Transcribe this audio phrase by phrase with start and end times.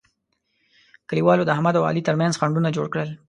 [1.09, 3.09] کلیوالو د احمد او علي ترمنځ خنډونه جوړ کړل.